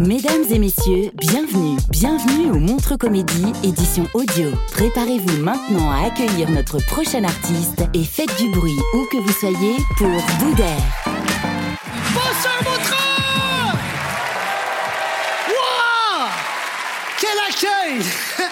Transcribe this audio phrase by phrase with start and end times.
[0.00, 4.48] Mesdames et messieurs, bienvenue, bienvenue au Montre Comédie, édition audio.
[4.72, 9.76] Préparez-vous maintenant à accueillir notre prochain artiste et faites du bruit où que vous soyez
[9.98, 10.82] pour Boudère.
[12.14, 13.76] Bonsoir Montreux
[15.50, 16.28] Wow
[17.20, 18.06] Quel accueil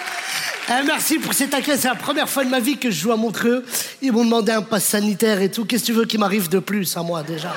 [0.69, 3.11] Eh, Merci pour cet accueil, c'est la première fois de ma vie que je joue
[3.11, 3.65] à Montreux.
[4.03, 5.65] Ils m'ont demandé un pass sanitaire et tout.
[5.65, 7.55] Qu'est-ce que tu veux qui m'arrive de plus à moi déjà?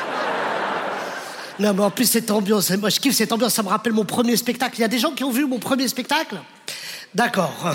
[1.59, 4.05] Non mais en plus cette ambiance, moi je kiffe cette ambiance, ça me rappelle mon
[4.05, 4.77] premier spectacle.
[4.79, 6.37] Il y a des gens qui ont vu mon premier spectacle?
[7.15, 7.75] D'accord.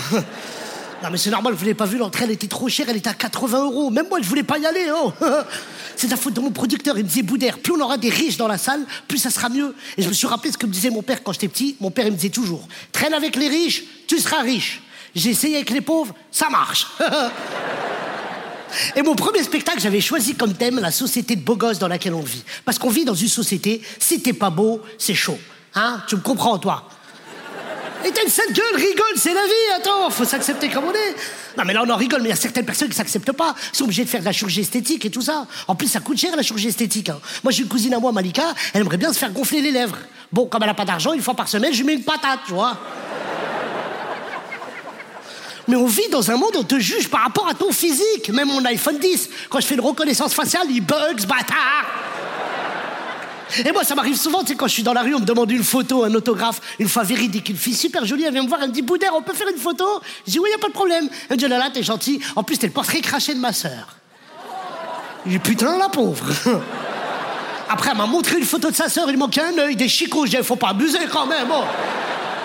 [1.00, 3.08] Non mais c'est normal, vous l'avez pas vu, l'entrée elle était trop chère, elle était
[3.08, 3.88] à 80 euros.
[3.90, 5.12] Même moi je voulais pas y aller, oh
[5.96, 8.36] C'est la faute de mon producteur, il me disait Boudère, plus on aura des riches
[8.36, 9.76] dans la salle, plus ça sera mieux.
[9.96, 11.76] Et je me suis rappelé ce que me disait mon père quand j'étais petit.
[11.78, 14.82] Mon père il me disait toujours, traîne avec les riches, tu seras riche.
[15.14, 16.88] J'ai essayé avec les pauvres, ça marche.
[18.96, 22.14] Et mon premier spectacle, j'avais choisi comme thème la société de beaux gosses dans laquelle
[22.14, 22.44] on vit.
[22.64, 25.38] Parce qu'on vit dans une société, si t'es pas beau, c'est chaud.
[25.74, 26.02] Hein?
[26.06, 26.88] Tu me comprends, toi?
[28.04, 31.16] Et t'as une sale gueule, rigole, c'est la vie, attends, faut s'accepter comme on est.
[31.56, 33.56] Non, mais là, on en rigole, mais il y a certaines personnes qui s'acceptent pas.
[33.72, 35.46] Ils sont obligés de faire de la chirurgie esthétique et tout ça.
[35.66, 37.08] En plus, ça coûte cher, la chirurgie esthétique.
[37.08, 37.18] hein.
[37.42, 39.96] Moi, j'ai une cousine à moi, Malika, elle aimerait bien se faire gonfler les lèvres.
[40.30, 42.38] Bon, comme elle a pas d'argent, une fois par semaine, je lui mets une patate,
[42.46, 42.78] tu vois.
[45.68, 48.30] Mais on vit dans un monde où on te juge par rapport à ton physique.
[48.30, 51.86] Même mon iPhone 10, quand je fais une reconnaissance faciale, il bug, ce bâtard.
[53.64, 55.24] Et moi, ça m'arrive souvent, tu sais, quand je suis dans la rue, on me
[55.24, 57.50] demande une photo, un autographe, une fois véridique.
[57.50, 59.48] Une fille super jolie, elle vient me voir, elle me dit Boudère, on peut faire
[59.48, 59.84] une photo?
[60.26, 61.08] Je dis Oui, y a pas de problème.
[61.28, 62.20] Elle me dit Oh là là, t'es gentil.
[62.34, 63.96] En plus, t'es le portrait craché de ma sœur.
[65.26, 66.24] Je dis Putain, la pauvre.
[67.68, 70.24] Après, elle m'a montré une photo de sa sœur, il manquait un œil, des chicots.
[70.24, 71.64] Je dis Faut pas abuser quand même, oh.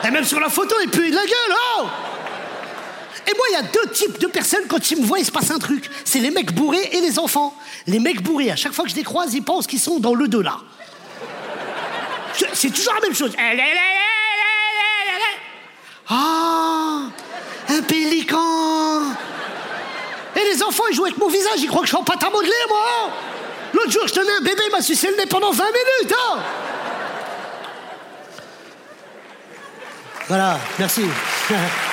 [0.05, 1.85] Et même sur la photo, il pue de la gueule, oh
[3.27, 5.31] et moi, il y a deux types de personnes, quand ils me voient, il se
[5.31, 5.89] passe un truc.
[6.03, 7.55] C'est les mecs bourrés et les enfants.
[7.87, 10.15] Les mecs bourrés, à chaque fois que je les croise, ils pensent qu'ils sont dans
[10.15, 10.57] le delà.
[12.53, 13.31] C'est toujours la même chose.
[16.09, 17.01] Ah,
[17.69, 19.01] un pélican.
[20.35, 22.23] Et les enfants, ils jouent avec mon visage, ils croient que je suis en pâte
[22.23, 23.11] à modeler, moi.
[23.73, 26.15] L'autre jour, je tenais un bébé, il m'a sucé le nez pendant 20 minutes.
[26.17, 26.39] hein.
[30.27, 31.03] Voilà, merci.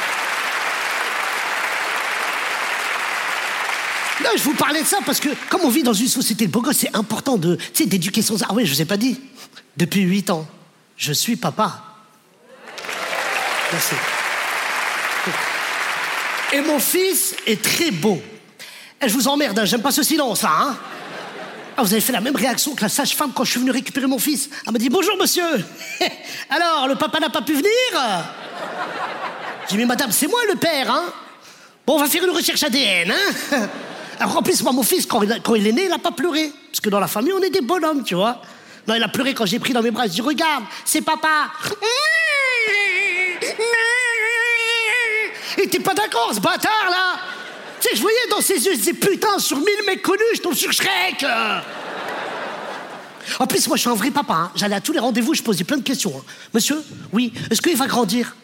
[4.37, 6.63] Je vous parlais de ça parce que, comme on vit dans une société de beaux
[6.63, 8.37] gosses, c'est important de, d'éduquer son...
[8.43, 9.21] Ah oui, je vous ai pas dit.
[9.77, 10.47] Depuis 8 ans,
[10.97, 11.83] je suis papa.
[13.73, 13.95] Merci.
[16.53, 18.21] Et mon fils est très beau.
[19.01, 20.77] Et je vous emmerde, hein, j'aime pas ce silence, là, hein.
[21.77, 24.07] Ah, vous avez fait la même réaction que la sage-femme quand je suis venu récupérer
[24.07, 24.51] mon fils.
[24.67, 25.65] Elle m'a dit Bonjour, monsieur.
[26.51, 28.25] Alors, le papa n'a pas pu venir?
[29.63, 31.05] J'ai dit Mais madame, c'est moi le père, hein
[31.87, 33.69] Bon, on va faire une recherche ADN, hein
[34.23, 36.53] en plus, moi, mon fils, quand il, est né, il n'a pas pleuré.
[36.71, 38.41] Parce que dans la famille, on est des bonhommes, tu vois.
[38.87, 40.07] Non, il a pleuré quand j'ai pris dans mes bras.
[40.07, 41.51] Je dis Regarde, c'est papa.
[45.59, 47.19] Il était pas d'accord, ce bâtard, là?
[47.81, 50.41] Tu sais, je voyais dans ses yeux, je disais Putain, sur mille mecs connus, je
[50.41, 51.25] tombe sur Shrek
[53.39, 54.35] En plus, moi, je suis un vrai papa.
[54.35, 54.51] hein.
[54.55, 56.13] J'allais à tous les rendez-vous, je posais plein de questions.
[56.17, 56.25] hein.
[56.55, 56.83] Monsieur,
[57.13, 58.35] oui, est-ce qu'il va grandir?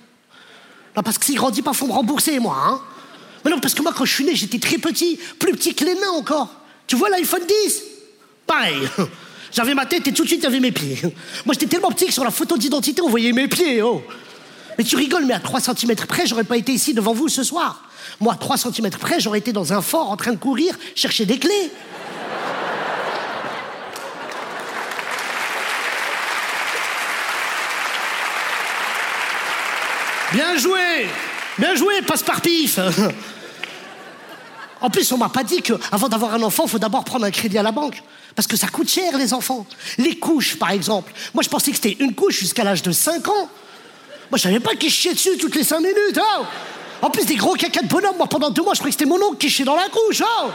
[0.96, 2.56] Non, parce que s'il grandit pas, faut me rembourser, moi.
[2.67, 2.81] Hein.
[3.46, 5.84] Mais non, parce que moi, quand je suis né, j'étais très petit, plus petit que
[5.84, 6.50] les nains encore.
[6.88, 7.82] Tu vois l'iPhone 10
[8.44, 8.88] Pareil.
[9.52, 10.98] J'avais ma tête et tout de suite, avait mes pieds.
[11.46, 14.02] Moi, j'étais tellement petit que sur la photo d'identité, on voyait mes pieds, oh.
[14.76, 17.44] Mais tu rigoles, mais à 3 cm près, j'aurais pas été ici devant vous ce
[17.44, 17.88] soir.
[18.19, 21.25] Moi, à 3 cm près, j'aurais été dans un fort en train de courir, chercher
[21.25, 21.52] des clés.
[30.32, 31.06] Bien joué
[31.58, 32.79] Bien joué, passe par pif
[34.81, 37.31] En plus, on m'a pas dit qu'avant d'avoir un enfant, il faut d'abord prendre un
[37.31, 38.03] crédit à la banque.
[38.35, 39.67] Parce que ça coûte cher, les enfants.
[39.97, 41.12] Les couches, par exemple.
[41.32, 43.49] Moi, je pensais que c'était une couche jusqu'à l'âge de 5 ans.
[44.31, 46.19] Moi, je savais pas qu'il chiait dessus toutes les 5 minutes.
[46.19, 46.43] hein.
[47.00, 48.17] En plus, des gros caca de bonhomme.
[48.19, 50.20] Moi, pendant deux mois, je croyais que c'était mon oncle qui chiait dans la couche.
[50.20, 50.50] hein.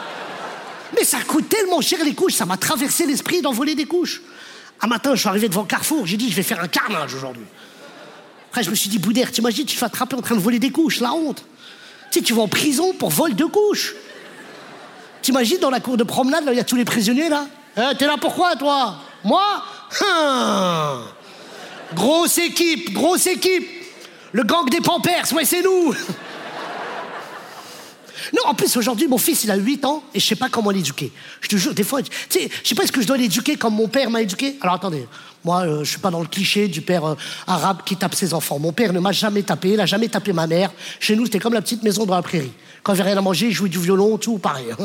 [0.95, 2.33] Mais ça coûte tellement cher, les couches.
[2.35, 4.21] Ça m'a traversé l'esprit d'envoler des couches.
[4.81, 6.05] Un matin, je suis arrivé devant Carrefour.
[6.05, 7.45] J'ai dit, je vais faire un carnage aujourd'hui.
[8.51, 10.59] Après, je me suis dit, Boudère, t'imagines, tu te fais attraper en train de voler
[10.59, 10.99] des couches.
[10.99, 11.41] La honte.
[12.11, 13.95] Tu sais, tu vas en prison pour vol de couches.
[15.21, 17.45] T'imagines dans la cour de promenade, là, il y a tous les prisonniers, là
[17.77, 18.95] Eh, T'es là pourquoi, toi?
[19.23, 19.41] Moi?
[20.01, 21.03] Hum.
[21.93, 23.65] Grosse équipe, grosse équipe.
[24.33, 25.95] Le gang des Pampers, ouais, c'est nous.
[28.33, 30.71] Non, en plus, aujourd'hui, mon fils, il a 8 ans et je sais pas comment
[30.71, 31.11] l'éduquer.
[31.41, 33.57] Je te jure, des fois, tu sais, je sais pas est-ce que je dois l'éduquer
[33.57, 34.55] comme mon père m'a éduqué?
[34.61, 35.05] Alors attendez,
[35.43, 37.15] moi, euh, je suis pas dans le cliché du père euh,
[37.47, 38.59] arabe qui tape ses enfants.
[38.59, 40.71] Mon père ne m'a jamais tapé, il a jamais tapé ma mère.
[40.99, 42.53] Chez nous, c'était comme la petite maison dans la prairie.
[42.83, 44.67] Quand j'avais rien à manger, il jouait du violon, tout pareil.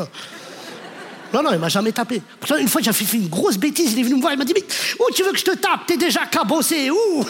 [1.34, 2.22] Non, non, il m'a jamais tapé.
[2.38, 4.44] Pourtant, une fois, j'ai fait une grosse bêtise, il est venu me voir, il m'a
[4.44, 4.64] dit, mais
[5.00, 5.80] où tu veux que je te tape?
[5.86, 7.24] T'es déjà cabossé, où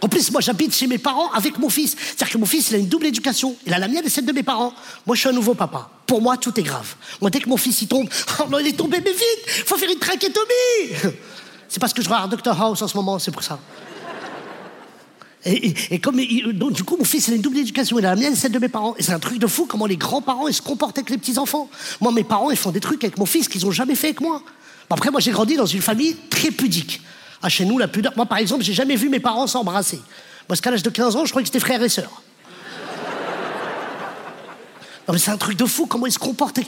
[0.00, 1.96] En plus, moi, j'habite chez mes parents avec mon fils.
[1.98, 3.56] C'est-à-dire que mon fils, il a une double éducation.
[3.66, 4.72] Il a la mienne et celle de mes parents.
[5.06, 5.90] Moi, je suis un nouveau papa.
[6.06, 6.94] Pour moi, tout est grave.
[7.20, 8.08] Moi, dès que mon fils, il tombe,
[8.40, 11.14] oh non, il est tombé, mais vite Faut faire une trachétomie
[11.68, 13.58] C'est parce que je regarde Dr House en ce moment, c'est pour ça.
[15.44, 16.20] Et, comme
[16.52, 17.98] donc, du coup, mon fils, il a une double éducation.
[17.98, 18.94] Il a la mienne et celle de mes parents.
[18.98, 21.70] Et c'est un truc de fou comment les grands-parents, ils se comportent avec les petits-enfants.
[22.00, 24.20] Moi, mes parents, ils font des trucs avec mon fils qu'ils n'ont jamais fait avec
[24.20, 24.42] moi.
[24.90, 27.02] Après, moi, j'ai grandi dans une famille très pudique.
[27.42, 28.12] Ah, chez nous, la pudeur.
[28.16, 30.00] Moi, par exemple, j'ai jamais vu mes parents s'embrasser.
[30.48, 32.22] Parce qu'à l'âge de 15 ans, je croyais que c'était frères et sœurs.
[35.06, 36.58] Non, mais c'est un truc de fou comment ils se comportent.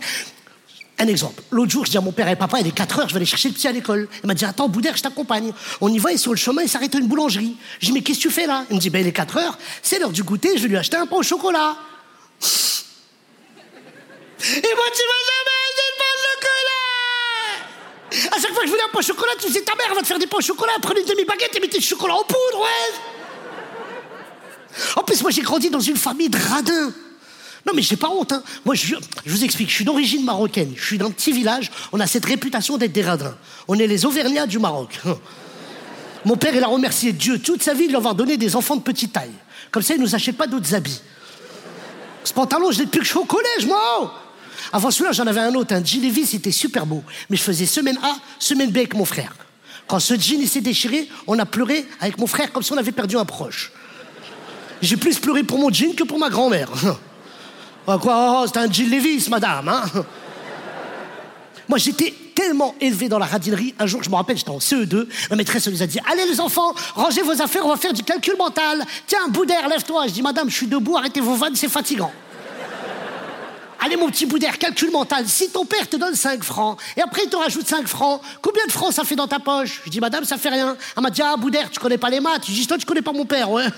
[0.98, 1.42] Un exemple.
[1.50, 3.18] L'autre jour, je dis à mon père et papa, il est 4 heures, je vais
[3.18, 4.06] aller chercher le petit à l'école.
[4.22, 5.52] Il m'a dit, attends, Boudère, je t'accompagne.
[5.80, 7.56] On y va et sur le chemin, il s'arrête à une boulangerie.
[7.80, 8.66] Je dis, mais qu'est-ce que tu fais là?
[8.68, 10.76] Il me dit, ben, il est 4 heures, c'est l'heure du goûter, je vais lui
[10.76, 11.74] acheter un pain au chocolat.
[14.42, 18.92] Et moi, tu m'as jamais acheté de pain au chocolat À chaque je voulais un
[18.92, 21.00] pain au chocolat, tu disais, ta mère va te faire des pains au chocolat, prenez
[21.00, 22.94] une demi-baguette et mettez du chocolat en poudre, ouais
[24.96, 26.92] En plus, moi, j'ai grandi dans une famille de radins.
[27.66, 28.42] Non, mais j'ai pas honte, hein.
[28.64, 28.94] Moi, je,
[29.26, 30.72] je vous explique, je suis d'origine marocaine.
[30.76, 33.36] Je suis d'un petit village, on a cette réputation d'être des radins.
[33.68, 35.00] On est les Auvergnats du Maroc.
[36.24, 38.76] Mon père, il a remercié Dieu toute sa vie de lui avoir donné des enfants
[38.76, 39.32] de petite taille.
[39.70, 41.00] Comme ça, il nous achète pas d'autres habits.
[42.24, 44.14] Ce pantalon, je l'ai depuis que je suis au collège, moi
[44.72, 47.02] Avant celui-là, j'en avais un autre, un jean Levi's, c'était super beau.
[47.28, 49.34] Mais je faisais semaine A, semaine B avec mon frère.
[49.86, 52.92] Quand ce jean s'est déchiré, on a pleuré avec mon frère comme si on avait
[52.92, 53.72] perdu un proche.
[54.80, 56.70] J'ai plus pleuré pour mon jean que pour ma grand-mère.
[57.86, 59.82] Ah, quoi, oh, c'est un jean Levi's, madame, hein
[61.68, 63.74] Moi, j'étais tellement élevé dans la radinerie.
[63.78, 65.06] Un jour, je me rappelle, j'étais en CE2.
[65.30, 68.02] Ma maîtresse nous a dit Allez, les enfants, rangez vos affaires, on va faire du
[68.02, 68.84] calcul mental.
[69.06, 70.06] Tiens, Boudère, lève-toi.
[70.08, 72.12] Je dis Madame, je suis debout, arrêtez vos vannes, c'est fatigant.
[73.82, 75.26] Allez, mon petit Boudère, calcul mental.
[75.26, 78.66] Si ton père te donne 5 francs, et après il te rajoute 5 francs, combien
[78.66, 79.80] de francs ça fait dans ta poche?
[79.84, 80.76] Je dis Madame, ça fait rien.
[80.96, 82.44] Elle m'a dit Ah, Boudère, tu connais pas les maths.
[82.46, 83.64] Je dis Toi, tu connais pas mon père, ouais.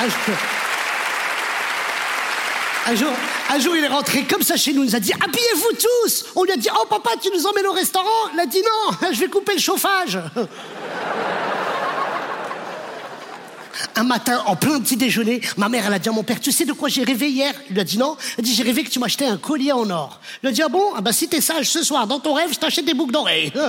[0.00, 0.36] Un jour,
[2.86, 3.08] un jour,
[3.50, 4.82] un jour, il est rentré comme ça chez nous.
[4.82, 7.66] Il nous a dit Habillez-vous tous On lui a dit Oh, papa, tu nous emmènes
[7.66, 8.28] au restaurant?
[8.34, 10.18] Il a dit Non, je vais couper le chauffage.
[13.94, 16.50] Un matin, en plein petit déjeuner, ma mère, elle a dit à mon père Tu
[16.50, 17.52] sais de quoi j'ai rêvé hier?
[17.68, 18.16] Il lui a dit Non.
[18.38, 20.20] Elle dit J'ai rêvé que tu m'achetais un collier en or.
[20.42, 20.82] Il a dit Ah bon?
[20.96, 23.52] Ah bah, si t'es sage ce soir, dans ton rêve, je t'achète des boucles d'oreilles.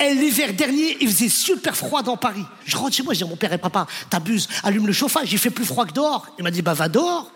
[0.00, 2.44] Et l'hiver dernier, il faisait super froid dans Paris.
[2.64, 5.32] Je rentre chez moi, je dis à mon père et papa, t'abuses, allume le chauffage,
[5.32, 6.26] il fait plus froid que dehors.
[6.38, 7.30] Il m'a dit, bah va dehors.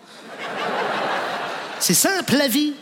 [1.79, 2.73] C'est simple, la vie.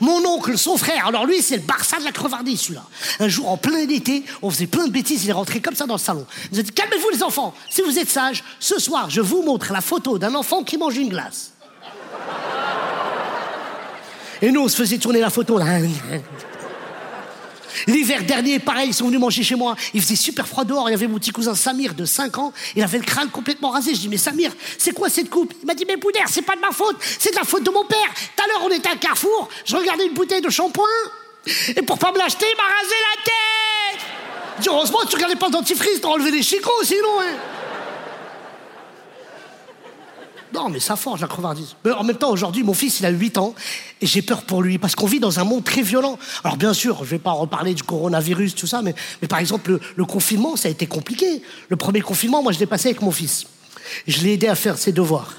[0.00, 2.84] Mon oncle, son frère, alors lui, c'est le Barça de la crevardise, celui-là.
[3.20, 5.86] Un jour, en plein été, on faisait plein de bêtises, il est rentré comme ça
[5.86, 6.26] dans le salon.
[6.44, 9.42] Il nous a dit, calmez-vous les enfants, si vous êtes sages, ce soir, je vous
[9.42, 11.52] montre la photo d'un enfant qui mange une glace.
[14.42, 15.78] Et nous, on se faisait tourner la photo, là.
[17.86, 19.76] L'hiver dernier, pareil, ils sont venus manger chez moi.
[19.94, 20.88] Il faisait super froid dehors.
[20.88, 22.52] Il y avait mon petit cousin Samir de 5 ans.
[22.74, 23.94] Il avait le crâne complètement rasé.
[23.94, 25.52] Je dis, mais Samir, c'est quoi cette coupe?
[25.62, 26.96] Il m'a dit, mais Boudère, c'est pas de ma faute.
[27.00, 28.08] C'est de la faute de mon père.
[28.36, 29.48] Tout à l'heure, on était à Carrefour.
[29.64, 30.84] Je regardais une bouteille de shampoing.
[31.76, 34.06] Et pour pas me l'acheter, il m'a rasé la tête.
[34.58, 37.20] Je dis, heureusement, tu regardais pas le dentifrice, t'as enlevé les chicots, sinon.
[37.20, 37.55] hein.
[40.56, 41.76] Non, mais ça forge la crevardise.
[41.84, 43.54] Mais en même temps, aujourd'hui, mon fils, il a 8 ans
[44.00, 46.18] et j'ai peur pour lui parce qu'on vit dans un monde très violent.
[46.44, 48.94] Alors, bien sûr, je vais pas reparler du coronavirus, tout ça, mais,
[49.28, 51.42] par exemple, le, confinement, ça a été compliqué.
[51.68, 53.46] Le premier confinement, moi, je l'ai passé avec mon fils.
[54.06, 55.34] Je l'ai aidé à faire ses devoirs.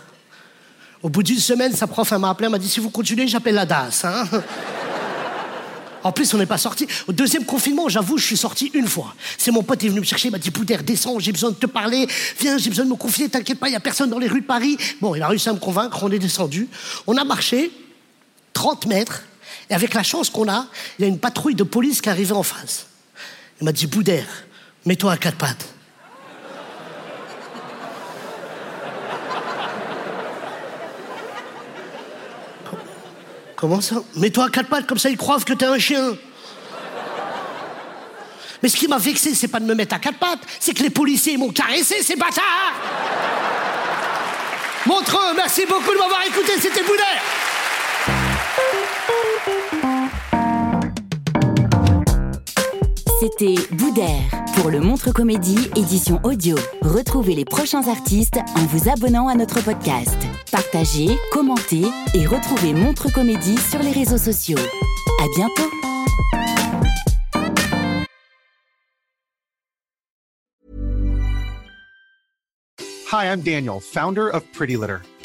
[1.02, 3.56] Au bout d'une semaine, sa prof m'a appelé, elle m'a dit si vous continuez, j'appelle
[3.56, 4.06] la DAS.
[4.06, 4.24] Hein
[6.08, 6.88] En plus, on n'est pas sorti.
[7.08, 9.14] Au deuxième confinement, j'avoue, je suis sorti une fois.
[9.38, 11.50] C'est mon pote qui est venu me chercher, il m'a dit Boudère, descends, j'ai besoin
[11.50, 12.08] de te parler.
[12.40, 14.40] Viens, j'ai besoin de me confier, t'inquiète pas, il y a personne dans les rues
[14.40, 14.78] de Paris.
[15.02, 16.70] Bon, il a réussi à me convaincre, on est descendu.
[17.08, 17.72] On a marché
[18.54, 19.24] 30 mètres,
[19.70, 22.14] et avec la chance qu'on a, il y a une patrouille de police qui est
[22.14, 22.86] arrivée en face.
[23.60, 24.46] Il m'a dit Boudère,
[24.86, 25.74] mets-toi à quatre pattes.
[33.58, 36.16] Comment ça Mets-toi à quatre pattes, comme ça ils croient que t'es un chien.
[38.62, 40.84] Mais ce qui m'a vexé, c'est pas de me mettre à quatre pattes, c'est que
[40.84, 42.74] les policiers m'ont caressé, ces bâtards
[44.86, 47.04] Montreux, merci beaucoup de m'avoir écouté, c'était Boudet
[53.30, 56.56] C'était Boudère pour le Montre Comédie édition audio.
[56.82, 60.18] Retrouvez les prochains artistes en vous abonnant à notre podcast.
[60.50, 64.58] Partagez, commentez et retrouvez Montre Comédie sur les réseaux sociaux.
[65.20, 65.70] À bientôt.
[73.12, 75.00] Hi, I'm Daniel, founder of Pretty Litter.